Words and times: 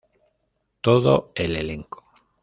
Todo 0.81 1.31
el 1.35 1.55
elenco. 1.55 2.03